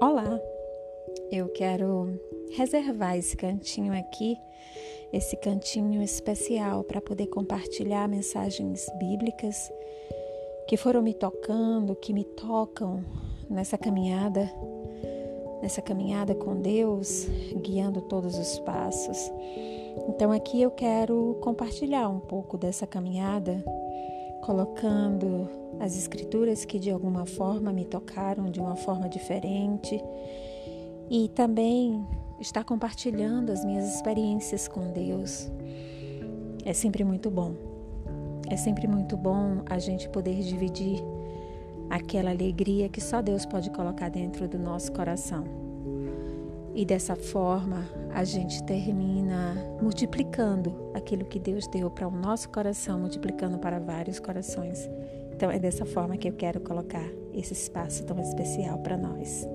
[0.00, 0.38] Olá,
[1.30, 2.20] eu quero
[2.56, 4.36] reservar esse cantinho aqui,
[5.12, 9.72] esse cantinho especial para poder compartilhar mensagens bíblicas
[10.68, 13.02] que foram me tocando, que me tocam
[13.48, 14.50] nessa caminhada,
[15.62, 17.26] nessa caminhada com Deus,
[17.62, 19.32] guiando todos os passos.
[20.08, 23.64] Então aqui eu quero compartilhar um pouco dessa caminhada,
[24.46, 25.48] colocando
[25.80, 30.00] as escrituras que de alguma forma me tocaram de uma forma diferente
[31.10, 32.06] e também
[32.38, 35.50] estar compartilhando as minhas experiências com Deus.
[36.64, 37.54] É sempre muito bom.
[38.48, 41.02] É sempre muito bom a gente poder dividir
[41.90, 45.42] aquela alegria que só Deus pode colocar dentro do nosso coração.
[46.76, 53.00] E dessa forma a gente termina multiplicando aquilo que Deus deu para o nosso coração,
[53.00, 54.86] multiplicando para vários corações.
[55.32, 59.48] Então é dessa forma que eu quero colocar esse espaço tão especial para nós.